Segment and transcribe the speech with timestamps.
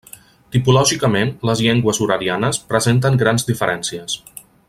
[0.53, 4.17] Tipològicament, les llengües uralianes presenten grans diferències.